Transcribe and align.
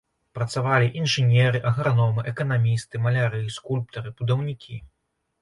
Працавалі 0.37 0.87
інжынеры, 1.01 1.61
аграномы, 1.71 2.23
эканамісты, 2.33 3.03
маляры, 3.05 3.43
скульптары, 3.59 4.17
будаўнікі. 4.25 4.81